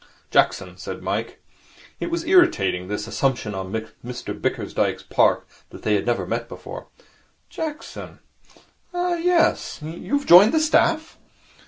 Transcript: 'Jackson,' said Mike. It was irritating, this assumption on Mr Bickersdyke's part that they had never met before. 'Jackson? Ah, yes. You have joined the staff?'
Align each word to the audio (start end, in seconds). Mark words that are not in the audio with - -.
'Jackson,' 0.31 0.77
said 0.77 1.03
Mike. 1.03 1.43
It 1.99 2.09
was 2.09 2.23
irritating, 2.25 2.87
this 2.87 3.05
assumption 3.05 3.53
on 3.53 3.71
Mr 3.71 4.33
Bickersdyke's 4.33 5.03
part 5.03 5.45
that 5.69 5.83
they 5.83 5.93
had 5.93 6.07
never 6.07 6.25
met 6.25 6.49
before. 6.49 6.87
'Jackson? 7.51 8.17
Ah, 8.95 9.13
yes. 9.13 9.79
You 9.83 10.17
have 10.17 10.25
joined 10.25 10.55
the 10.55 10.59
staff?' 10.59 11.19